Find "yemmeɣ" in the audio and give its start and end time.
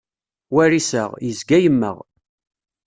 1.63-1.97